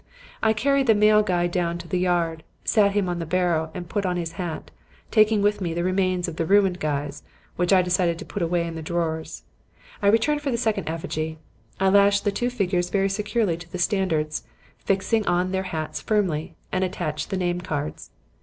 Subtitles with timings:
[0.41, 3.87] "I carried the male guy down to the yard, sat him on the barrow and
[3.87, 7.21] put on his hat; and taking with me the remains of the ruined guys,
[7.55, 9.43] which I decided to put away in the drawers,
[10.01, 11.37] I returned for the second effigy.
[11.79, 14.41] I lashed the two figures very securely to the standards,
[14.79, 18.09] fixed on their hats firmly, and attached their name cards.